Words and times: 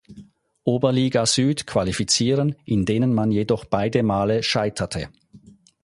Oberliga 0.63 1.27
Süd 1.27 1.67
qualifizieren, 1.67 2.55
in 2.65 2.85
denen 2.87 3.13
man 3.13 3.31
jedoch 3.31 3.65
beide 3.65 4.01
Male 4.01 4.41
scheiterte. 4.41 5.09